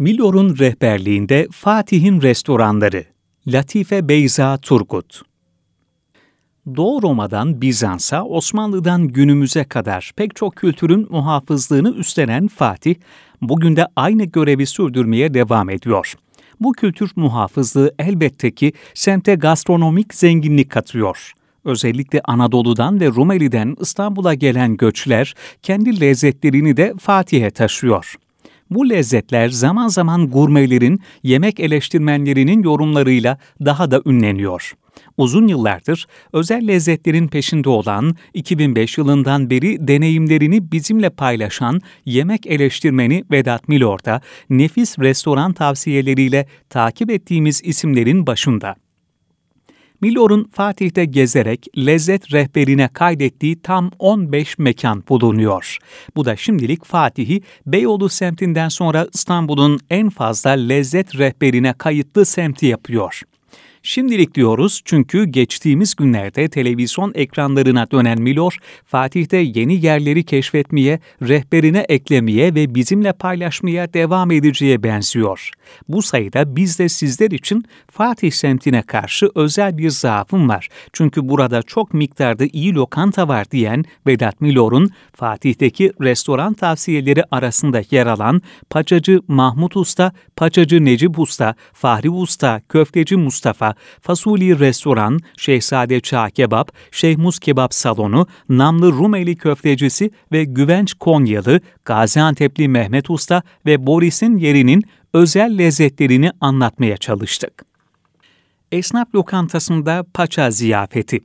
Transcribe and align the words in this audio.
Milor'un 0.00 0.58
rehberliğinde 0.58 1.48
Fatih'in 1.52 2.22
restoranları 2.22 3.04
Latife 3.46 4.08
Beyza 4.08 4.58
Turgut 4.58 5.22
Doğu 6.76 7.02
Roma'dan 7.02 7.60
Bizans'a, 7.60 8.24
Osmanlı'dan 8.24 9.08
günümüze 9.08 9.64
kadar 9.64 10.12
pek 10.16 10.36
çok 10.36 10.56
kültürün 10.56 11.06
muhafızlığını 11.10 11.90
üstlenen 11.90 12.48
Fatih, 12.48 12.94
bugün 13.42 13.76
de 13.76 13.86
aynı 13.96 14.24
görevi 14.24 14.66
sürdürmeye 14.66 15.34
devam 15.34 15.70
ediyor. 15.70 16.14
Bu 16.60 16.72
kültür 16.72 17.10
muhafızlığı 17.16 17.94
elbette 17.98 18.50
ki 18.50 18.72
semte 18.94 19.34
gastronomik 19.34 20.14
zenginlik 20.14 20.70
katıyor. 20.70 21.32
Özellikle 21.64 22.20
Anadolu'dan 22.24 23.00
ve 23.00 23.06
Rumeli'den 23.06 23.76
İstanbul'a 23.80 24.34
gelen 24.34 24.76
göçler 24.76 25.34
kendi 25.62 26.00
lezzetlerini 26.00 26.76
de 26.76 26.94
Fatih'e 27.00 27.50
taşıyor. 27.50 28.16
Bu 28.70 28.90
lezzetler 28.90 29.48
zaman 29.48 29.88
zaman 29.88 30.30
gurmelerin, 30.30 31.00
yemek 31.22 31.60
eleştirmenlerinin 31.60 32.62
yorumlarıyla 32.62 33.38
daha 33.64 33.90
da 33.90 34.02
ünleniyor. 34.06 34.72
Uzun 35.16 35.48
yıllardır 35.48 36.06
özel 36.32 36.68
lezzetlerin 36.68 37.28
peşinde 37.28 37.68
olan, 37.68 38.16
2005 38.34 38.98
yılından 38.98 39.50
beri 39.50 39.88
deneyimlerini 39.88 40.72
bizimle 40.72 41.10
paylaşan 41.10 41.80
yemek 42.04 42.46
eleştirmeni 42.46 43.24
Vedat 43.30 43.68
Milor 43.68 43.98
da 44.04 44.20
nefis 44.50 44.98
restoran 44.98 45.52
tavsiyeleriyle 45.52 46.46
takip 46.68 47.10
ettiğimiz 47.10 47.60
isimlerin 47.64 48.26
başında. 48.26 48.76
Milor'un 50.00 50.48
Fatih'te 50.52 51.04
gezerek 51.04 51.66
lezzet 51.76 52.32
rehberine 52.32 52.88
kaydettiği 52.88 53.62
tam 53.62 53.90
15 53.98 54.58
mekan 54.58 55.04
bulunuyor. 55.08 55.78
Bu 56.16 56.24
da 56.24 56.36
şimdilik 56.36 56.84
Fatih'i 56.84 57.42
Beyoğlu 57.66 58.08
semtinden 58.08 58.68
sonra 58.68 59.06
İstanbul'un 59.14 59.78
en 59.90 60.10
fazla 60.10 60.50
lezzet 60.50 61.18
rehberine 61.18 61.72
kayıtlı 61.72 62.26
semti 62.26 62.66
yapıyor. 62.66 63.22
Şimdilik 63.82 64.34
diyoruz 64.34 64.82
çünkü 64.84 65.24
geçtiğimiz 65.24 65.94
günlerde 65.94 66.48
televizyon 66.48 67.12
ekranlarına 67.14 67.90
dönen 67.90 68.20
Milor, 68.22 68.56
Fatih'te 68.86 69.36
yeni 69.36 69.86
yerleri 69.86 70.24
keşfetmeye, 70.24 71.00
rehberine 71.22 71.86
eklemeye 71.88 72.54
ve 72.54 72.74
bizimle 72.74 73.12
paylaşmaya 73.12 73.92
devam 73.94 74.30
edeceğe 74.30 74.82
benziyor. 74.82 75.50
Bu 75.88 76.02
sayıda 76.02 76.56
biz 76.56 76.78
de 76.78 76.88
sizler 76.88 77.30
için 77.30 77.64
Fatih 77.90 78.30
semtine 78.30 78.82
karşı 78.82 79.30
özel 79.34 79.78
bir 79.78 79.90
zaafım 79.90 80.48
var. 80.48 80.68
Çünkü 80.92 81.28
burada 81.28 81.62
çok 81.62 81.94
miktarda 81.94 82.44
iyi 82.52 82.74
lokanta 82.74 83.28
var 83.28 83.50
diyen 83.50 83.84
Vedat 84.06 84.40
Milor'un 84.40 84.90
Fatih'teki 85.12 85.92
restoran 86.00 86.54
tavsiyeleri 86.54 87.24
arasında 87.30 87.82
yer 87.90 88.06
alan 88.06 88.42
Paçacı 88.70 89.20
Mahmut 89.28 89.76
Usta, 89.76 90.12
Paçacı 90.36 90.84
Necip 90.84 91.18
Usta, 91.18 91.54
Fahri 91.72 92.10
Usta, 92.10 92.60
Köfteci 92.68 93.16
Mustafa, 93.16 93.69
Fasuli 94.00 94.58
Restoran, 94.58 95.18
Şehzade 95.36 96.00
Çağ 96.00 96.30
Kebap, 96.30 96.72
Şeyhmuz 96.90 97.38
Kebap 97.38 97.74
Salonu, 97.74 98.26
Namlı 98.48 98.92
Rumeli 98.92 99.36
Köftecisi 99.36 100.10
ve 100.32 100.44
Güvenç 100.44 100.94
Konyalı, 100.94 101.60
Gaziantep'li 101.84 102.68
Mehmet 102.68 103.10
Usta 103.10 103.42
ve 103.66 103.86
Boris'in 103.86 104.36
yerinin 104.38 104.82
özel 105.14 105.58
lezzetlerini 105.58 106.30
anlatmaya 106.40 106.96
çalıştık. 106.96 107.64
Esnaf 108.72 109.14
lokantasında 109.14 110.04
paça 110.14 110.50
ziyafeti. 110.50 111.20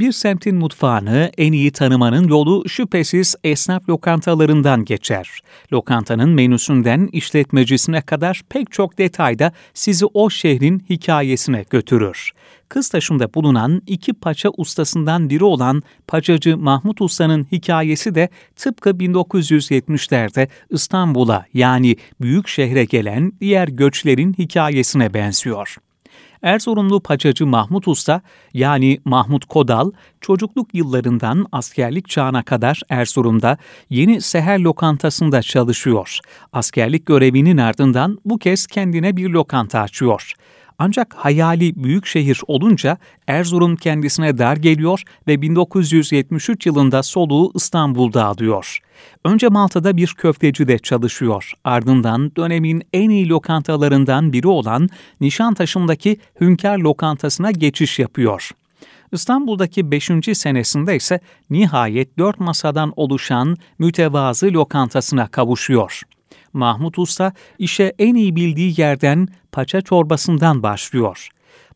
Bir 0.00 0.12
semtin 0.12 0.56
mutfağını 0.56 1.30
en 1.38 1.52
iyi 1.52 1.70
tanımanın 1.70 2.28
yolu 2.28 2.68
şüphesiz 2.68 3.34
esnaf 3.44 3.88
lokantalarından 3.88 4.84
geçer. 4.84 5.28
Lokantanın 5.72 6.28
menüsünden 6.28 7.08
işletmecisine 7.12 8.02
kadar 8.02 8.42
pek 8.48 8.72
çok 8.72 8.98
detayda 8.98 9.52
sizi 9.74 10.06
o 10.06 10.30
şehrin 10.30 10.84
hikayesine 10.90 11.64
götürür. 11.70 12.32
Kıztaşı'nda 12.68 13.34
bulunan 13.34 13.82
iki 13.86 14.12
paça 14.12 14.50
ustasından 14.56 15.30
biri 15.30 15.44
olan 15.44 15.82
paçacı 16.06 16.58
Mahmut 16.58 17.00
Usta'nın 17.00 17.46
hikayesi 17.52 18.14
de 18.14 18.28
tıpkı 18.56 18.90
1970'lerde 18.90 20.48
İstanbul'a 20.70 21.46
yani 21.54 21.96
büyük 22.20 22.48
şehre 22.48 22.84
gelen 22.84 23.32
diğer 23.40 23.68
göçlerin 23.68 24.32
hikayesine 24.38 25.14
benziyor. 25.14 25.76
Erzurumlu 26.42 27.00
paçacı 27.00 27.46
Mahmut 27.46 27.88
Usta 27.88 28.22
yani 28.54 28.98
Mahmut 29.04 29.44
Kodal 29.44 29.90
çocukluk 30.20 30.74
yıllarından 30.74 31.46
askerlik 31.52 32.08
çağına 32.08 32.42
kadar 32.42 32.80
Erzurum'da 32.88 33.58
yeni 33.90 34.20
seher 34.20 34.58
lokantasında 34.58 35.42
çalışıyor. 35.42 36.18
Askerlik 36.52 37.06
görevinin 37.06 37.56
ardından 37.56 38.18
bu 38.24 38.38
kez 38.38 38.66
kendine 38.66 39.16
bir 39.16 39.30
lokanta 39.30 39.80
açıyor. 39.80 40.32
Ancak 40.82 41.14
hayali 41.14 41.84
büyük 41.84 42.06
şehir 42.06 42.40
olunca 42.46 42.98
Erzurum 43.26 43.76
kendisine 43.76 44.38
dar 44.38 44.56
geliyor 44.56 45.02
ve 45.26 45.42
1973 45.42 46.66
yılında 46.66 47.02
soluğu 47.02 47.52
İstanbul'da 47.54 48.24
alıyor. 48.24 48.78
Önce 49.24 49.48
Malta'da 49.48 49.96
bir 49.96 50.14
köftecide 50.18 50.78
çalışıyor. 50.78 51.52
Ardından 51.64 52.32
dönemin 52.36 52.82
en 52.92 53.10
iyi 53.10 53.28
lokantalarından 53.28 54.32
biri 54.32 54.48
olan 54.48 54.88
Nişantaşı'ndaki 55.20 56.16
Hünkar 56.40 56.78
Lokantası'na 56.78 57.50
geçiş 57.50 57.98
yapıyor. 57.98 58.50
İstanbul'daki 59.12 59.90
5. 59.90 60.10
senesinde 60.34 60.96
ise 60.96 61.20
nihayet 61.50 62.18
dört 62.18 62.40
masadan 62.40 62.92
oluşan 62.96 63.56
mütevazı 63.78 64.46
lokantasına 64.46 65.26
kavuşuyor. 65.26 66.02
Mahmut 66.52 66.98
Usta 66.98 67.32
işe 67.58 67.92
en 67.98 68.14
iyi 68.14 68.36
bildiği 68.36 68.80
yerden 68.80 69.28
paça 69.52 69.80
çorbasından 69.80 70.62
başlıyor. 70.62 71.28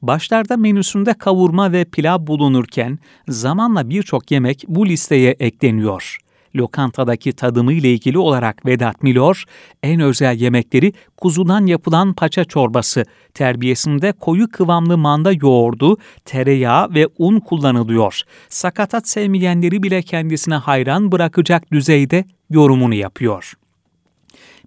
Başlarda 0.03 0.57
menüsünde 0.57 1.15
kavurma 1.15 1.73
ve 1.73 1.85
pilav 1.85 2.27
bulunurken 2.27 2.99
zamanla 3.29 3.91
birçok 3.91 4.31
yemek 4.31 4.65
bu 4.69 4.87
listeye 4.87 5.31
ekleniyor. 5.31 6.19
Lokantadaki 6.57 7.33
tadımı 7.33 7.73
ile 7.73 7.93
ilgili 7.93 8.19
olarak 8.19 8.67
Vedat 8.67 9.03
Milor, 9.03 9.45
en 9.83 10.01
özel 10.01 10.41
yemekleri 10.41 10.93
kuzudan 11.17 11.67
yapılan 11.67 12.13
paça 12.13 12.45
çorbası, 12.45 13.05
terbiyesinde 13.35 14.13
koyu 14.13 14.51
kıvamlı 14.51 14.99
manda 14.99 15.33
yoğurdu, 15.33 15.97
tereyağı 16.25 16.95
ve 16.95 17.09
un 17.19 17.41
kullanılıyor. 17.41 18.21
Sakatat 18.49 19.09
sevmeyenleri 19.09 19.83
bile 19.83 20.03
kendisine 20.03 20.55
hayran 20.55 21.13
bırakacak 21.13 21.73
düzeyde 21.73 22.25
yorumunu 22.51 22.95
yapıyor. 22.95 23.55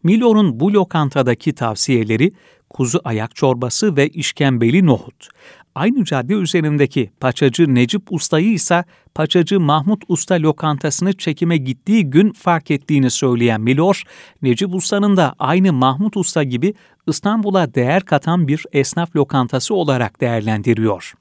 Milor'un 0.04 0.60
bu 0.60 0.74
lokantadaki 0.74 1.54
tavsiyeleri 1.54 2.32
kuzu 2.70 3.02
ayak 3.04 3.36
çorbası 3.36 3.96
ve 3.96 4.10
işkembeli 4.10 4.86
nohut. 4.86 5.28
Aynı 5.76 6.04
cadde 6.04 6.34
üzerindeki 6.34 7.12
paçacı 7.20 7.76
Necip 7.76 8.02
Usta'yı 8.12 8.54
ise 8.54 8.84
paçacı 9.16 9.60
Mahmut 9.60 10.04
Usta 10.08 10.36
lokantasını 10.36 11.14
çekime 11.14 11.58
gittiği 11.58 12.04
gün 12.10 12.34
fark 12.34 12.72
ettiğini 12.72 13.10
söyleyen 13.10 13.62
Milor, 13.62 14.04
Necip 14.42 14.76
Usta'nın 14.76 15.18
da 15.18 15.36
aynı 15.40 15.74
Mahmut 15.74 16.18
Usta 16.18 16.44
gibi 16.44 16.74
İstanbul'a 17.08 17.74
değer 17.74 18.06
katan 18.06 18.48
bir 18.48 18.66
esnaf 18.74 19.16
lokantası 19.16 19.76
olarak 19.76 20.22
değerlendiriyor. 20.22 21.14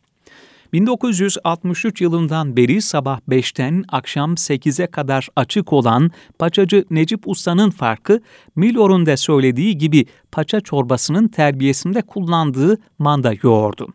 1963 0.76 2.00
yılından 2.00 2.56
beri 2.56 2.82
sabah 2.82 3.20
5'ten 3.28 3.84
akşam 3.88 4.34
8'e 4.34 4.86
kadar 4.86 5.28
açık 5.36 5.72
olan 5.72 6.10
paçacı 6.38 6.84
Necip 6.90 7.28
Usta'nın 7.28 7.70
farkı, 7.70 8.20
Milor'un 8.56 9.06
da 9.06 9.16
söylediği 9.16 9.78
gibi 9.78 10.06
paça 10.32 10.60
çorbasının 10.60 11.28
terbiyesinde 11.28 12.02
kullandığı 12.02 12.78
manda 12.98 13.32
yoğurdu. 13.42 13.88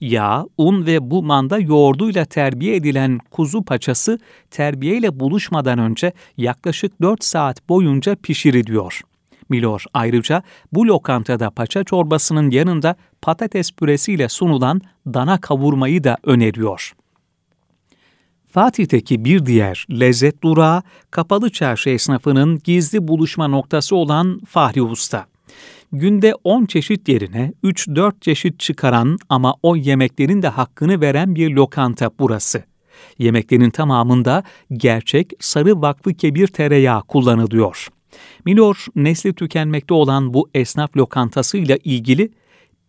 Yağ, 0.00 0.46
un 0.58 0.86
ve 0.86 1.10
bu 1.10 1.22
manda 1.22 1.58
yoğurduyla 1.58 2.24
terbiye 2.24 2.76
edilen 2.76 3.18
kuzu 3.30 3.62
paçası 3.62 4.18
terbiyeyle 4.50 5.20
buluşmadan 5.20 5.78
önce 5.78 6.12
yaklaşık 6.36 7.02
4 7.02 7.24
saat 7.24 7.68
boyunca 7.68 8.16
pişiriliyor. 8.16 9.00
Milor 9.50 9.84
ayrıca 9.94 10.42
bu 10.72 10.86
lokantada 10.86 11.50
paça 11.50 11.84
çorbasının 11.84 12.50
yanında 12.50 12.96
patates 13.22 13.72
püresiyle 13.72 14.28
sunulan 14.28 14.80
dana 15.06 15.40
kavurmayı 15.40 16.04
da 16.04 16.16
öneriyor. 16.24 16.92
Fatih'teki 18.52 19.24
bir 19.24 19.46
diğer 19.46 19.86
lezzet 19.90 20.42
durağı, 20.42 20.82
kapalı 21.10 21.50
çarşı 21.50 21.90
esnafının 21.90 22.60
gizli 22.64 23.08
buluşma 23.08 23.48
noktası 23.48 23.96
olan 23.96 24.40
Fahri 24.48 24.82
Usta. 24.82 25.26
Günde 25.92 26.34
10 26.44 26.66
çeşit 26.66 27.08
yerine 27.08 27.52
3-4 27.64 28.12
çeşit 28.20 28.60
çıkaran 28.60 29.18
ama 29.28 29.54
o 29.62 29.76
yemeklerin 29.76 30.42
de 30.42 30.48
hakkını 30.48 31.00
veren 31.00 31.34
bir 31.34 31.50
lokanta 31.50 32.10
burası. 32.18 32.64
Yemeklerin 33.18 33.70
tamamında 33.70 34.42
gerçek 34.72 35.32
sarı 35.40 35.82
vakfı 35.82 36.14
kebir 36.14 36.46
tereyağı 36.46 37.02
kullanılıyor. 37.02 37.88
Milor, 38.44 38.86
nesli 38.96 39.32
tükenmekte 39.32 39.94
olan 39.94 40.34
bu 40.34 40.50
esnaf 40.54 40.96
lokantasıyla 40.96 41.78
ilgili 41.84 42.30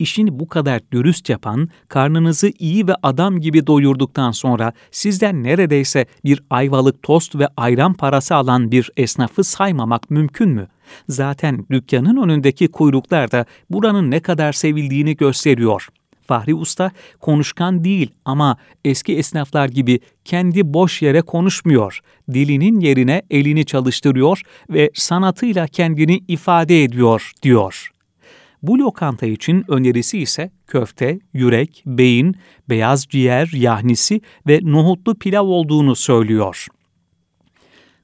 işini 0.01 0.39
bu 0.39 0.48
kadar 0.48 0.81
dürüst 0.92 1.30
yapan, 1.30 1.69
karnınızı 1.88 2.51
iyi 2.60 2.88
ve 2.88 2.95
adam 3.04 3.39
gibi 3.39 3.68
doyurduktan 3.68 4.31
sonra 4.31 4.74
sizden 4.92 5.44
neredeyse 5.44 6.06
bir 6.25 6.44
ayvalık 6.50 7.04
tost 7.04 7.36
ve 7.36 7.48
ayran 7.57 7.94
parası 7.94 8.36
alan 8.36 8.72
bir 8.72 8.92
esnafı 8.98 9.44
saymamak 9.44 10.12
mümkün 10.12 10.50
mü? 10.50 10.68
Zaten 11.10 11.66
dükkanın 11.72 12.18
önündeki 12.18 12.68
kuyruklar 12.68 13.31
da 13.31 13.45
buranın 13.69 14.12
ne 14.12 14.19
kadar 14.19 14.54
sevildiğini 14.54 15.16
gösteriyor. 15.16 15.88
Fahri 16.28 16.56
Usta 16.56 16.92
konuşkan 17.20 17.84
değil 17.84 18.12
ama 18.26 18.58
eski 18.86 19.18
esnaflar 19.18 19.70
gibi 19.70 20.00
kendi 20.26 20.74
boş 20.74 21.02
yere 21.02 21.22
konuşmuyor. 21.22 22.00
Dilinin 22.34 22.80
yerine 22.80 23.22
elini 23.30 23.66
çalıştırıyor 23.66 24.42
ve 24.70 24.92
sanatıyla 24.94 25.68
kendini 25.68 26.24
ifade 26.28 26.84
ediyor 26.84 27.32
diyor. 27.44 27.92
Bu 28.64 28.80
lokanta 28.80 29.26
için 29.26 29.66
önerisi 29.68 30.20
ise 30.20 30.52
köfte, 30.68 31.20
yürek, 31.34 31.84
beyin, 31.86 32.36
beyaz 32.70 33.06
ciğer, 33.06 33.52
yahnisi 33.54 34.22
ve 34.48 34.60
nohutlu 34.64 35.16
pilav 35.16 35.46
olduğunu 35.46 35.96
söylüyor. 35.96 36.68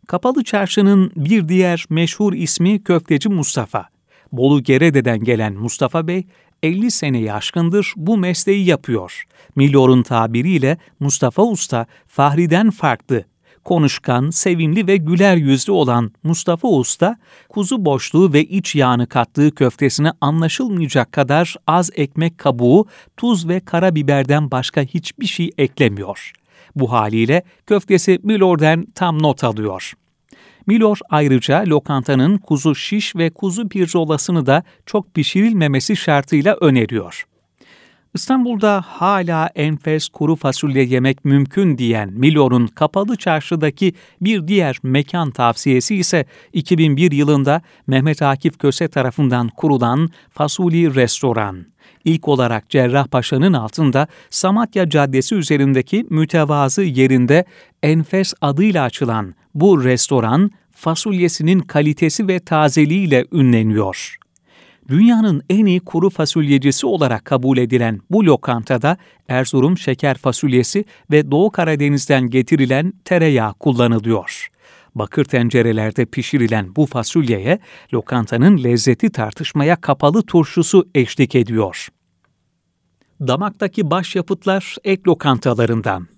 Kapalı 0.08 0.44
Çarşı'nın 0.44 1.12
bir 1.16 1.48
diğer 1.48 1.86
meşhur 1.90 2.34
ismi 2.34 2.84
Köfteci 2.84 3.30
Mustafa. 3.30 3.90
Bolu 4.31 4.64
Gerede'den 4.64 5.19
gelen 5.24 5.54
Mustafa 5.54 6.08
Bey, 6.08 6.28
50 6.63 6.92
seneyi 6.92 7.33
aşkındır 7.33 7.94
bu 7.98 8.18
mesleği 8.18 8.65
yapıyor. 8.65 9.24
Milor'un 9.56 10.04
tabiriyle 10.04 10.77
Mustafa 11.00 11.44
Usta, 11.44 11.86
Fahri'den 12.07 12.69
farklı, 12.69 13.24
konuşkan, 13.63 14.30
sevimli 14.30 14.88
ve 14.88 14.98
güler 14.98 15.36
yüzlü 15.36 15.71
olan 15.71 16.12
Mustafa 16.24 16.68
Usta, 16.68 17.18
kuzu 17.50 17.86
boşluğu 17.86 18.33
ve 18.33 18.44
iç 18.44 18.75
yağını 18.75 19.07
kattığı 19.07 19.56
köftesine 19.56 20.12
anlaşılmayacak 20.21 21.12
kadar 21.12 21.56
az 21.68 21.89
ekmek 21.95 22.38
kabuğu, 22.38 22.86
tuz 23.18 23.48
ve 23.48 23.59
karabiberden 23.59 24.51
başka 24.51 24.81
hiçbir 24.81 25.27
şey 25.27 25.50
eklemiyor. 25.57 26.31
Bu 26.75 26.92
haliyle 26.92 27.44
köftesi 27.65 28.19
Milor'den 28.24 28.86
tam 28.95 29.24
not 29.24 29.44
alıyor. 29.44 29.94
Milor 30.68 31.00
ayrıca 31.10 31.64
lokantanın 31.68 32.38
kuzu 32.38 32.75
şiş 32.75 33.16
ve 33.16 33.30
kuzu 33.30 33.69
pirzolasını 33.69 34.46
da 34.46 34.64
çok 34.86 35.14
pişirilmemesi 35.14 35.96
şartıyla 35.96 36.56
öneriyor. 36.62 37.25
İstanbul'da 38.14 38.84
hala 38.88 39.50
enfes 39.56 40.10
kuru 40.10 40.36
fasulye 40.36 40.84
yemek 40.84 41.25
mümkün 41.25 41.78
diyen 41.78 42.10
Milor'un 42.14 42.68
kapalı 42.68 43.16
çarşıdaki 43.16 43.94
bir 44.22 44.48
diğer 44.48 44.78
mekan 44.84 45.31
tavsiyesi 45.31 45.96
ise 45.96 46.25
2001 46.54 47.12
yılında 47.12 47.62
Mehmet 47.88 48.22
Akif 48.22 48.60
Köse 48.60 48.88
tarafından 48.88 49.50
kurulan 49.50 50.10
Fasuli 50.30 50.96
Restoran. 50.96 51.66
İlk 52.06 52.28
olarak 52.28 52.69
Cerrahpaşa'nın 52.69 53.54
altında 53.54 54.08
Samatya 54.30 54.90
Caddesi 54.90 55.36
üzerindeki 55.36 56.06
mütevazı 56.10 56.84
yerinde 56.84 57.46
Enfes 57.84 58.34
adıyla 58.42 58.84
açılan 58.84 59.36
bu 59.59 59.83
restoran 59.83 60.51
fasulyesinin 60.71 61.59
kalitesi 61.59 62.27
ve 62.27 62.39
tazeliğiyle 62.39 63.25
ünleniyor. 63.31 64.18
Dünyanın 64.88 65.42
en 65.50 65.65
iyi 65.65 65.80
kuru 65.80 66.09
fasulyecisi 66.09 66.88
olarak 66.88 67.25
kabul 67.25 67.57
edilen 67.57 68.00
bu 68.09 68.25
lokantada 68.25 68.98
Erzurum 69.27 69.77
şeker 69.77 70.18
fasulyesi 70.18 70.86
ve 71.12 71.31
Doğu 71.31 71.51
Karadeniz'den 71.51 72.30
getirilen 72.30 72.94
tereyağı 73.06 73.54
kullanılıyor. 73.54 74.48
Bakır 74.95 75.25
tencerelerde 75.25 76.06
pişirilen 76.06 76.75
bu 76.75 76.86
fasulyeye 76.86 77.59
lokantanın 77.94 78.63
lezzeti 78.63 79.09
tartışmaya 79.09 79.75
kapalı 79.75 80.21
turşusu 80.21 80.89
eşlik 80.95 81.36
ediyor. 81.36 81.88
Damaktaki 83.21 83.92
başyapıtlar 83.92 84.75
et 84.83 85.07
lokantalarından. 85.07 86.17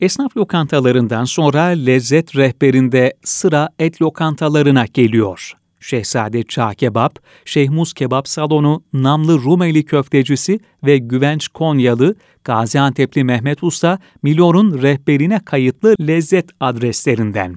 Esnaf 0.00 0.36
lokantalarından 0.36 1.24
sonra 1.24 1.62
lezzet 1.62 2.36
rehberinde 2.36 3.14
sıra 3.24 3.68
et 3.78 4.02
lokantalarına 4.02 4.86
geliyor. 4.94 5.52
Şehzade 5.80 6.42
Çağ 6.42 6.74
Kebap, 6.74 7.18
Şehmuz 7.44 7.92
Kebap 7.92 8.28
Salonu, 8.28 8.82
Namlı 8.92 9.42
Rumeli 9.44 9.84
Köftecisi 9.84 10.60
ve 10.84 10.98
Güvenç 10.98 11.48
Konyalı, 11.48 12.14
Gaziantep'li 12.44 13.24
Mehmet 13.24 13.62
Usta, 13.62 13.98
Milor'un 14.22 14.82
rehberine 14.82 15.40
kayıtlı 15.44 15.94
lezzet 16.00 16.50
adreslerinden. 16.60 17.56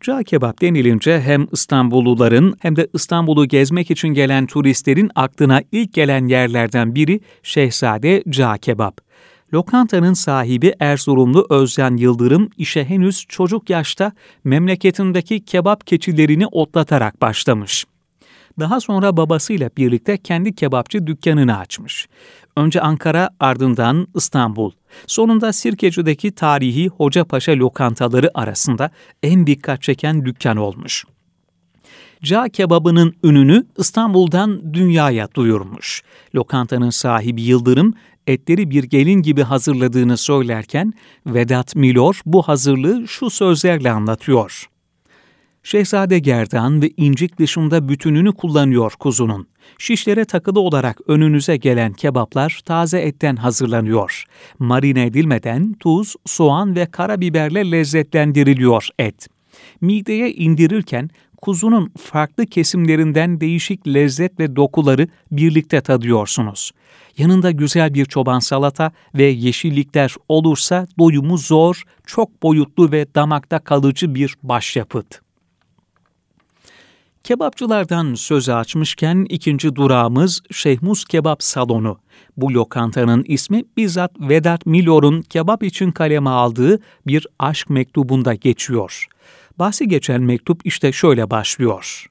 Cağ 0.00 0.22
kebap 0.22 0.60
denilince 0.60 1.20
hem 1.20 1.46
İstanbulluların 1.52 2.56
hem 2.60 2.76
de 2.76 2.88
İstanbul'u 2.94 3.48
gezmek 3.48 3.90
için 3.90 4.08
gelen 4.08 4.46
turistlerin 4.46 5.10
aklına 5.14 5.62
ilk 5.72 5.92
gelen 5.92 6.26
yerlerden 6.26 6.94
biri 6.94 7.20
Şehzade 7.42 8.22
Cağ 8.28 8.58
Kebap. 8.58 9.06
Lokantanın 9.56 10.12
sahibi 10.12 10.74
Erzurumlu 10.80 11.46
Özcan 11.50 11.96
Yıldırım 11.96 12.50
işe 12.56 12.84
henüz 12.84 13.24
çocuk 13.28 13.70
yaşta 13.70 14.12
memleketindeki 14.44 15.44
kebap 15.44 15.86
keçilerini 15.86 16.46
otlatarak 16.46 17.20
başlamış. 17.20 17.84
Daha 18.60 18.80
sonra 18.80 19.16
babasıyla 19.16 19.70
birlikte 19.76 20.18
kendi 20.18 20.54
kebapçı 20.54 21.06
dükkanını 21.06 21.58
açmış. 21.58 22.08
Önce 22.56 22.80
Ankara 22.80 23.30
ardından 23.40 24.06
İstanbul. 24.14 24.70
Sonunda 25.06 25.52
Sirkeci'deki 25.52 26.32
tarihi 26.32 26.88
Hocapaşa 26.88 27.52
lokantaları 27.52 28.30
arasında 28.34 28.90
en 29.22 29.46
dikkat 29.46 29.82
çeken 29.82 30.24
dükkan 30.24 30.56
olmuş. 30.56 31.04
Ca 32.22 32.48
kebabının 32.48 33.14
ününü 33.24 33.66
İstanbul'dan 33.78 34.74
dünyaya 34.74 35.28
duyurmuş. 35.34 36.02
Lokantanın 36.34 36.90
sahibi 36.90 37.42
Yıldırım 37.42 37.94
etleri 38.26 38.70
bir 38.70 38.84
gelin 38.84 39.22
gibi 39.22 39.42
hazırladığını 39.42 40.16
söylerken 40.16 40.92
Vedat 41.26 41.76
Milor 41.76 42.20
bu 42.26 42.42
hazırlığı 42.42 43.08
şu 43.08 43.30
sözlerle 43.30 43.90
anlatıyor. 43.90 44.68
Şehzade 45.62 46.18
gerdan 46.18 46.82
ve 46.82 46.90
incik 46.96 47.38
dışında 47.38 47.88
bütününü 47.88 48.32
kullanıyor 48.32 48.92
kuzunun. 48.98 49.46
Şişlere 49.78 50.24
takılı 50.24 50.60
olarak 50.60 51.00
önünüze 51.06 51.56
gelen 51.56 51.92
kebaplar 51.92 52.60
taze 52.64 53.00
etten 53.00 53.36
hazırlanıyor. 53.36 54.24
Marine 54.58 55.06
edilmeden 55.06 55.72
tuz, 55.80 56.14
soğan 56.26 56.76
ve 56.76 56.86
karabiberle 56.86 57.70
lezzetlendiriliyor 57.70 58.88
et. 58.98 59.28
Mideye 59.80 60.32
indirirken 60.32 61.10
kuzunun 61.42 61.92
farklı 61.98 62.46
kesimlerinden 62.46 63.40
değişik 63.40 63.88
lezzet 63.88 64.40
ve 64.40 64.56
dokuları 64.56 65.08
birlikte 65.32 65.80
tadıyorsunuz. 65.80 66.72
Yanında 67.18 67.50
güzel 67.50 67.94
bir 67.94 68.04
çoban 68.04 68.38
salata 68.38 68.92
ve 69.14 69.24
yeşillikler 69.24 70.14
olursa 70.28 70.86
doyumu 70.98 71.38
zor, 71.38 71.82
çok 72.06 72.42
boyutlu 72.42 72.92
ve 72.92 73.06
damakta 73.14 73.58
kalıcı 73.58 74.14
bir 74.14 74.34
başyapıt. 74.42 75.20
Kebapçılardan 77.24 78.14
söz 78.14 78.48
açmışken 78.48 79.26
ikinci 79.28 79.76
durağımız 79.76 80.42
Şehmuz 80.52 81.04
Kebap 81.04 81.42
Salonu. 81.42 81.98
Bu 82.36 82.54
lokantanın 82.54 83.24
ismi 83.28 83.64
bizzat 83.76 84.20
Vedat 84.20 84.66
Milor'un 84.66 85.22
kebap 85.22 85.62
için 85.62 85.90
kaleme 85.90 86.30
aldığı 86.30 86.78
bir 87.06 87.26
aşk 87.38 87.70
mektubunda 87.70 88.34
geçiyor. 88.34 89.06
Bahsi 89.58 89.88
geçen 89.88 90.22
mektup 90.22 90.60
işte 90.64 90.92
şöyle 90.92 91.30
başlıyor. 91.30 92.06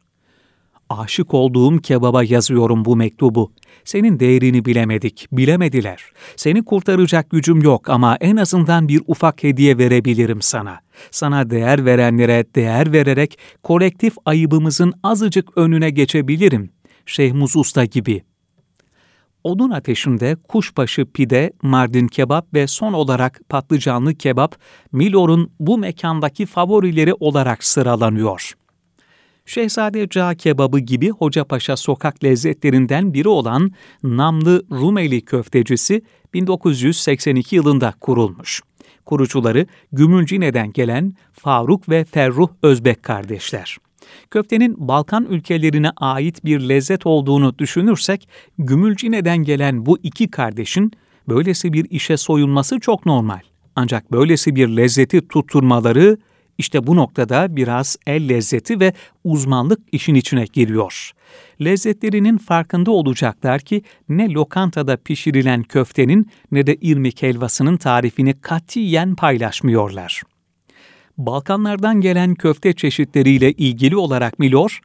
Aşık 0.90 1.34
olduğum 1.34 1.78
kebaba 1.78 2.24
yazıyorum 2.24 2.86
bu 2.86 2.96
mektubu. 2.96 3.52
Senin 3.84 4.20
değerini 4.20 4.66
bilemedik, 4.66 5.28
bilemediler. 5.32 6.04
Seni 6.36 6.66
kurtaracak 6.66 7.30
gücüm 7.30 7.62
yok 7.62 7.90
ama 7.90 8.18
en 8.22 8.36
azından 8.36 8.88
bir 8.88 9.02
ufak 9.08 9.44
hediye 9.44 9.78
verebilirim 9.78 10.42
sana. 10.42 10.80
Sana 11.12 11.50
değer 11.50 11.86
verenlere 11.86 12.46
değer 12.56 12.94
vererek 12.94 13.40
kolektif 13.64 14.14
ayıbımızın 14.26 14.94
azıcık 15.04 15.58
önüne 15.58 15.90
geçebilirim. 15.90 16.70
Şehmuz 17.06 17.56
Usta 17.56 17.86
gibi. 17.86 18.24
Odun 19.46 19.70
ateşinde 19.70 20.36
kuşbaşı 20.48 21.06
pide, 21.06 21.52
mardin 21.62 22.08
kebap 22.08 22.54
ve 22.54 22.68
son 22.68 22.94
olarak 22.94 23.42
patlıcanlı 23.50 24.16
kebap 24.16 24.56
Milor'un 24.92 25.52
bu 25.60 25.78
mekandaki 25.78 26.46
favorileri 26.46 27.14
olarak 27.14 27.64
sıralanıyor. 27.64 28.54
Şehzade 29.46 30.10
Ca 30.10 30.36
kebabı 30.36 30.80
gibi 30.80 31.10
Hocapaşa 31.10 31.78
sokak 31.78 32.24
lezzetlerinden 32.24 33.14
biri 33.14 33.28
olan 33.28 33.72
Namlı 34.04 34.64
Rumeli 34.72 35.22
köftecisi 35.22 36.02
1982 36.34 37.56
yılında 37.56 37.94
kurulmuş. 38.02 38.62
Kurucuları 39.06 39.68
Gümülcine'den 39.92 40.72
gelen 40.72 41.14
Faruk 41.34 41.90
ve 41.90 42.06
Ferruh 42.06 42.50
Özbek 42.64 43.04
kardeşler. 43.04 43.78
Köftenin 44.32 44.88
Balkan 44.88 45.26
ülkelerine 45.26 45.92
ait 45.98 46.46
bir 46.46 46.60
lezzet 46.60 47.06
olduğunu 47.06 47.58
düşünürsek, 47.60 48.28
Gümülcine'den 48.58 49.38
gelen 49.38 49.86
bu 49.86 49.98
iki 50.04 50.32
kardeşin 50.32 50.92
böylesi 51.30 51.74
bir 51.74 51.90
işe 51.90 52.18
soyunması 52.18 52.80
çok 52.80 53.06
normal. 53.06 53.40
Ancak 53.76 54.12
böylesi 54.12 54.56
bir 54.56 54.68
lezzeti 54.68 55.28
tutturmaları 55.28 56.18
İşte 56.58 56.88
bu 56.88 56.96
noktada 56.96 57.56
biraz 57.56 57.98
el 58.08 58.30
lezzeti 58.30 58.80
ve 58.80 58.94
uzmanlık 59.24 59.80
işin 59.92 60.16
içine 60.16 60.46
giriyor. 60.54 61.12
Lezzetlerinin 61.62 62.38
farkında 62.38 62.92
olacaklar 62.92 63.62
ki 63.62 63.82
ne 64.10 64.34
lokantada 64.34 64.98
pişirilen 64.98 65.64
köftenin 65.64 66.32
ne 66.52 66.68
de 66.68 66.76
irmik 66.76 67.22
helvasının 67.22 67.78
tarifini 67.78 68.42
katiyen 68.42 69.16
paylaşmıyorlar. 69.16 70.22
Balkanlardan 71.18 72.02
gelen 72.02 72.36
köfte 72.36 72.74
çeşitleriyle 72.74 73.52
ilgili 73.52 73.98
olarak 73.98 74.40
Milor, 74.40 74.80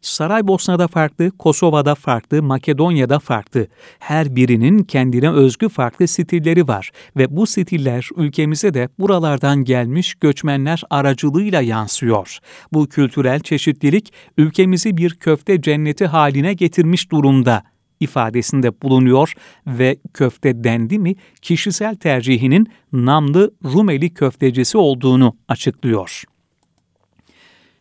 Saraybosna'da 0.00 0.88
farklı, 0.88 1.30
Kosova'da 1.30 1.94
farklı, 1.94 2.42
Makedonya'da 2.42 3.18
farklı. 3.18 3.66
Her 3.98 4.36
birinin 4.36 4.78
kendine 4.82 5.30
özgü 5.30 5.68
farklı 5.68 6.08
stilleri 6.08 6.68
var 6.68 6.90
ve 7.16 7.36
bu 7.36 7.46
stiller 7.46 8.08
ülkemize 8.16 8.74
de 8.74 8.88
buralardan 8.98 9.64
gelmiş 9.64 10.14
göçmenler 10.14 10.82
aracılığıyla 10.90 11.60
yansıyor. 11.60 12.38
Bu 12.72 12.88
kültürel 12.88 13.40
çeşitlilik 13.40 14.12
ülkemizi 14.38 14.96
bir 14.96 15.14
köfte 15.14 15.60
cenneti 15.60 16.06
haline 16.06 16.54
getirmiş 16.54 17.10
durumda 17.10 17.62
ifadesinde 18.00 18.82
bulunuyor 18.82 19.32
ve 19.66 19.96
köfte 20.14 20.64
dendi 20.64 20.98
mi 20.98 21.14
kişisel 21.42 21.94
tercihinin 21.94 22.68
namlı 22.92 23.54
Rumeli 23.64 24.14
köftecisi 24.14 24.78
olduğunu 24.78 25.36
açıklıyor. 25.48 26.24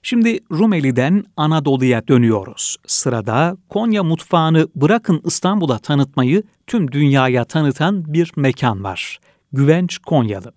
Şimdi 0.03 0.39
Rumeli'den 0.51 1.23
Anadolu'ya 1.37 2.07
dönüyoruz. 2.07 2.77
Sırada 2.87 3.57
Konya 3.69 4.03
mutfağını 4.03 4.67
bırakın 4.75 5.21
İstanbul'a 5.25 5.79
tanıtmayı 5.79 6.43
tüm 6.67 6.91
dünyaya 6.91 7.45
tanıtan 7.45 8.13
bir 8.13 8.31
mekan 8.35 8.83
var. 8.83 9.19
Güvenç 9.53 9.97
Konyalı. 9.97 10.53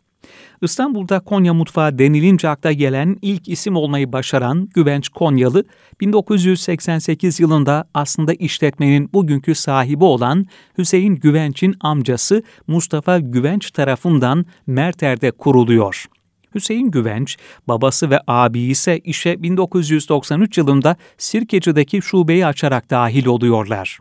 İstanbul'da 0.62 1.20
Konya 1.20 1.54
mutfağı 1.54 1.98
denilince 1.98 2.48
akla 2.48 2.72
gelen 2.72 3.16
ilk 3.22 3.48
isim 3.48 3.76
olmayı 3.76 4.12
başaran 4.12 4.68
Güvenç 4.74 5.08
Konyalı, 5.08 5.64
1988 6.00 7.40
yılında 7.40 7.84
aslında 7.94 8.34
işletmenin 8.34 9.12
bugünkü 9.12 9.54
sahibi 9.54 10.04
olan 10.04 10.46
Hüseyin 10.78 11.14
Güvenç'in 11.14 11.76
amcası 11.80 12.42
Mustafa 12.66 13.18
Güvenç 13.18 13.70
tarafından 13.70 14.46
Merter'de 14.66 15.30
kuruluyor. 15.30 16.06
Hüseyin 16.54 16.90
Güvenç, 16.90 17.36
babası 17.68 18.10
ve 18.10 18.20
abi 18.26 18.60
ise 18.60 18.98
işe 18.98 19.42
1993 19.42 20.58
yılında 20.58 20.96
Sirkeci'deki 21.18 22.02
şubeyi 22.02 22.46
açarak 22.46 22.90
dahil 22.90 23.26
oluyorlar. 23.26 23.98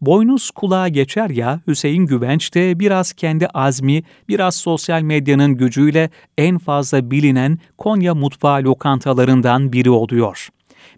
Boynuz 0.00 0.50
kulağa 0.50 0.88
geçer 0.88 1.30
ya 1.30 1.60
Hüseyin 1.66 2.06
Güvenç 2.06 2.54
de 2.54 2.80
biraz 2.80 3.12
kendi 3.12 3.46
azmi, 3.46 4.02
biraz 4.28 4.56
sosyal 4.56 5.02
medyanın 5.02 5.56
gücüyle 5.56 6.10
en 6.38 6.58
fazla 6.58 7.10
bilinen 7.10 7.58
Konya 7.78 8.14
mutfağı 8.14 8.62
lokantalarından 8.62 9.72
biri 9.72 9.90
oluyor. 9.90 10.48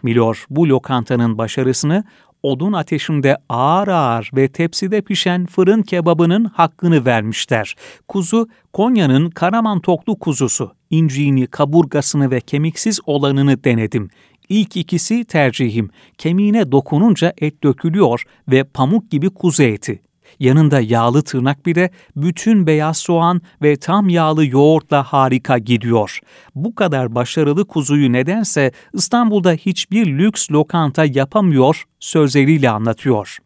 Milor 0.03 0.47
bu 0.51 0.69
lokantanın 0.69 1.39
başarısını 1.39 2.05
odun 2.43 2.73
ateşinde 2.73 3.37
ağır 3.49 3.89
ağır 3.89 4.31
ve 4.37 4.49
tepside 4.49 5.01
pişen 5.01 5.47
fırın 5.47 5.83
kebabının 5.83 6.45
hakkını 6.45 7.05
vermişler. 7.05 7.75
Kuzu, 8.09 8.49
Konya'nın 8.73 9.31
Karaman 9.31 9.81
toklu 9.81 10.19
kuzusu. 10.19 10.73
İnciğini, 10.91 11.47
kaburgasını 11.47 12.31
ve 12.31 12.41
kemiksiz 12.41 13.01
olanını 13.07 13.65
denedim. 13.65 14.11
İlk 14.53 14.77
ikisi 14.77 15.25
tercihim. 15.25 15.91
Kemiğine 16.19 16.73
dokununca 16.73 17.33
et 17.39 17.63
dökülüyor 17.63 18.23
ve 18.49 18.65
pamuk 18.65 19.11
gibi 19.11 19.31
kuzu 19.31 19.63
eti. 19.63 20.03
Yanında 20.41 20.81
yağlı 20.81 21.23
tırnak 21.23 21.67
bir 21.67 21.75
de 21.75 21.91
bütün 22.17 22.67
beyaz 22.67 22.97
soğan 22.97 23.41
ve 23.63 23.77
tam 23.77 24.09
yağlı 24.09 24.47
yoğurtla 24.47 25.03
harika 25.03 25.59
gidiyor. 25.59 26.21
Bu 26.55 26.75
kadar 26.75 27.15
başarılı 27.15 27.65
kuzuyu 27.65 28.13
nedense 28.13 28.73
İstanbul'da 28.93 29.53
hiçbir 29.53 30.07
lüks 30.07 30.51
lokanta 30.51 31.05
yapamıyor 31.05 31.85
sözleriyle 32.01 32.71
anlatıyor. 32.71 33.39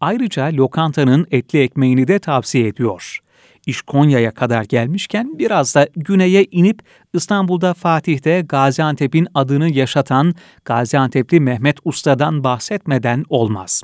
Ayrıca 0.00 0.44
lokantanın 0.52 1.26
etli 1.30 1.60
ekmeğini 1.60 2.08
de 2.08 2.18
tavsiye 2.18 2.66
ediyor. 2.66 3.20
İş 3.66 3.82
Konya'ya 3.82 4.30
kadar 4.30 4.64
gelmişken 4.64 5.38
biraz 5.38 5.74
da 5.74 5.88
güneye 5.96 6.44
inip 6.44 6.82
İstanbul'da 7.14 7.74
Fatih'te 7.74 8.40
Gaziantep'in 8.40 9.28
adını 9.34 9.70
yaşatan 9.70 10.34
Gaziantep'li 10.64 11.40
Mehmet 11.40 11.76
Usta'dan 11.84 12.44
bahsetmeden 12.44 13.24
olmaz.'' 13.28 13.82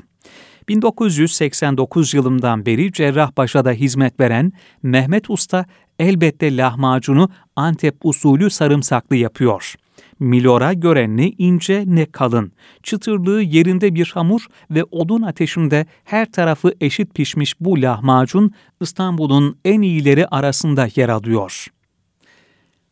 1989 0.67 2.13
yılından 2.13 2.65
beri 2.65 2.91
Cerrahpaşa'da 2.91 3.71
hizmet 3.71 4.19
veren 4.19 4.51
Mehmet 4.83 5.29
Usta 5.29 5.65
elbette 5.99 6.57
lahmacunu 6.57 7.29
Antep 7.55 7.95
usulü 8.03 8.49
sarımsaklı 8.49 9.15
yapıyor. 9.15 9.75
Milora 10.19 10.73
göre 10.73 11.17
ne 11.17 11.29
ince 11.29 11.83
ne 11.87 12.05
kalın, 12.05 12.51
çıtırlığı 12.83 13.41
yerinde 13.41 13.95
bir 13.95 14.11
hamur 14.13 14.47
ve 14.71 14.83
odun 14.83 15.21
ateşinde 15.21 15.85
her 16.03 16.31
tarafı 16.31 16.73
eşit 16.81 17.15
pişmiş 17.15 17.59
bu 17.59 17.81
lahmacun 17.81 18.51
İstanbul'un 18.81 19.57
en 19.65 19.81
iyileri 19.81 20.27
arasında 20.27 20.87
yer 20.95 21.09
alıyor. 21.09 21.67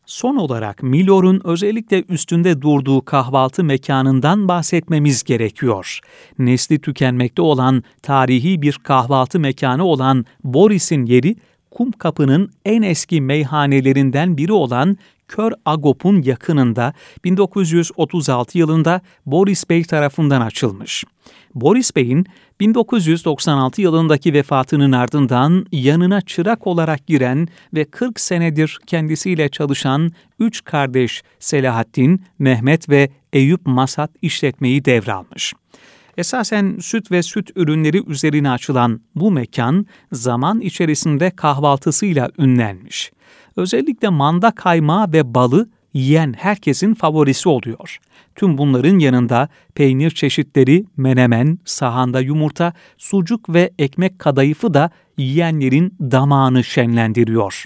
Son 0.05 0.35
olarak 0.35 0.83
Milor'un 0.83 1.41
özellikle 1.43 2.03
üstünde 2.09 2.61
durduğu 2.61 3.05
kahvaltı 3.05 3.63
mekanından 3.63 4.47
bahsetmemiz 4.47 5.23
gerekiyor. 5.23 5.99
Nesli 6.39 6.79
tükenmekte 6.79 7.41
olan 7.41 7.83
tarihi 8.01 8.61
bir 8.61 8.79
kahvaltı 8.83 9.39
mekanı 9.39 9.85
olan 9.85 10.25
Boris'in 10.43 11.05
yeri 11.05 11.35
Kum 11.71 11.91
Kapı'nın 11.91 12.51
en 12.65 12.81
eski 12.81 13.21
meyhanelerinden 13.21 14.37
biri 14.37 14.51
olan 14.51 14.97
Kör 15.27 15.51
Agop'un 15.65 16.21
yakınında 16.21 16.93
1936 17.23 18.57
yılında 18.57 19.01
Boris 19.25 19.69
Bey 19.69 19.83
tarafından 19.83 20.41
açılmış. 20.41 21.03
Boris 21.55 21.95
Bey'in 21.95 22.25
1996 22.59 23.81
yılındaki 23.81 24.33
vefatının 24.33 24.91
ardından 24.91 25.65
yanına 25.71 26.21
çırak 26.21 26.67
olarak 26.67 27.07
giren 27.07 27.47
ve 27.73 27.85
40 27.85 28.19
senedir 28.19 28.79
kendisiyle 28.87 29.49
çalışan 29.49 30.11
üç 30.39 30.63
kardeş 30.63 31.23
Selahattin, 31.39 32.25
Mehmet 32.39 32.89
ve 32.89 33.09
Eyüp 33.33 33.65
Masat 33.65 34.11
işletmeyi 34.21 34.85
devralmış. 34.85 35.53
Esasen 36.17 36.77
süt 36.81 37.11
ve 37.11 37.23
süt 37.23 37.51
ürünleri 37.55 38.09
üzerine 38.09 38.49
açılan 38.49 39.01
bu 39.15 39.31
mekan 39.31 39.85
zaman 40.11 40.61
içerisinde 40.61 41.31
kahvaltısıyla 41.31 42.29
ünlenmiş. 42.39 43.11
Özellikle 43.55 44.09
manda 44.09 44.51
kaymağı 44.51 45.13
ve 45.13 45.35
balı 45.35 45.69
yiyen 45.93 46.33
herkesin 46.37 46.93
favorisi 46.93 47.49
oluyor. 47.49 47.97
Tüm 48.35 48.57
bunların 48.57 48.99
yanında 48.99 49.49
peynir 49.75 50.11
çeşitleri, 50.11 50.85
menemen, 50.97 51.59
sahanda 51.65 52.19
yumurta, 52.21 52.73
sucuk 52.97 53.49
ve 53.49 53.71
ekmek 53.79 54.19
kadayıfı 54.19 54.73
da 54.73 54.89
yiyenlerin 55.17 55.93
damağını 55.99 56.63
şenlendiriyor. 56.63 57.65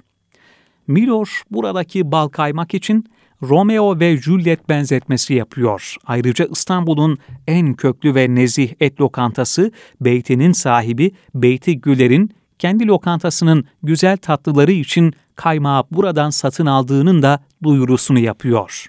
Milor 0.88 1.42
buradaki 1.52 2.12
bal 2.12 2.28
kaymak 2.28 2.74
için 2.74 3.06
Romeo 3.42 4.00
ve 4.00 4.18
Juliet 4.18 4.70
benzetmesi 4.70 5.34
yapıyor. 5.34 5.96
Ayrıca 6.06 6.48
İstanbul'un 6.52 7.18
en 7.48 7.74
köklü 7.74 8.16
ve 8.16 8.36
nezih 8.36 8.74
et 8.80 9.02
lokantası 9.02 9.72
Beyti'nin 10.02 10.52
sahibi 10.52 11.12
Beyti 11.36 11.82
Güler'in 11.82 12.32
kendi 12.60 12.88
lokantasının 12.88 13.66
güzel 13.84 14.18
tatlıları 14.18 14.72
için 14.72 15.14
kaymağı 15.40 15.84
buradan 15.92 16.30
satın 16.30 16.66
aldığının 16.66 17.22
da 17.22 17.40
duyurusunu 17.64 18.20
yapıyor. 18.20 18.86